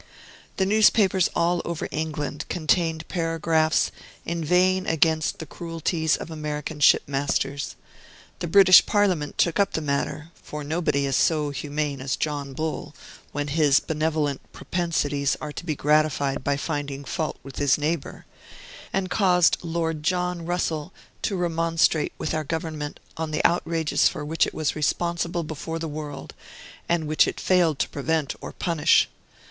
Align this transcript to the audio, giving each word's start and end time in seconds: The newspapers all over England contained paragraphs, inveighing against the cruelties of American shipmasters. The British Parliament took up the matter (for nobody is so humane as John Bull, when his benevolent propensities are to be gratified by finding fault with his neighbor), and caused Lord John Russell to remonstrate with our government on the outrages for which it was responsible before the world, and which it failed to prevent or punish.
The 0.57 0.65
newspapers 0.65 1.29
all 1.35 1.61
over 1.63 1.87
England 1.91 2.45
contained 2.49 3.07
paragraphs, 3.07 3.91
inveighing 4.25 4.87
against 4.87 5.37
the 5.37 5.45
cruelties 5.45 6.17
of 6.17 6.31
American 6.31 6.79
shipmasters. 6.79 7.75
The 8.39 8.47
British 8.47 8.83
Parliament 8.87 9.37
took 9.37 9.59
up 9.59 9.73
the 9.73 9.79
matter 9.79 10.31
(for 10.41 10.63
nobody 10.63 11.05
is 11.05 11.15
so 11.15 11.51
humane 11.51 12.01
as 12.01 12.15
John 12.15 12.53
Bull, 12.53 12.95
when 13.31 13.49
his 13.49 13.79
benevolent 13.79 14.41
propensities 14.51 15.37
are 15.39 15.51
to 15.51 15.63
be 15.63 15.75
gratified 15.75 16.43
by 16.43 16.57
finding 16.57 17.05
fault 17.05 17.37
with 17.43 17.57
his 17.57 17.77
neighbor), 17.77 18.25
and 18.91 19.07
caused 19.07 19.59
Lord 19.61 20.01
John 20.01 20.47
Russell 20.47 20.91
to 21.21 21.35
remonstrate 21.35 22.13
with 22.17 22.33
our 22.33 22.43
government 22.43 22.99
on 23.17 23.29
the 23.29 23.45
outrages 23.45 24.07
for 24.07 24.25
which 24.25 24.47
it 24.47 24.53
was 24.55 24.75
responsible 24.75 25.43
before 25.43 25.77
the 25.77 25.87
world, 25.87 26.33
and 26.89 27.05
which 27.07 27.27
it 27.27 27.39
failed 27.39 27.77
to 27.77 27.89
prevent 27.89 28.33
or 28.41 28.51
punish. 28.51 29.07